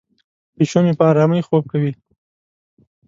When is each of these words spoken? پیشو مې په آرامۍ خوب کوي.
پیشو 0.55 0.79
مې 0.85 0.93
په 0.99 1.03
آرامۍ 1.11 1.41
خوب 1.47 1.63
کوي. 1.71 1.91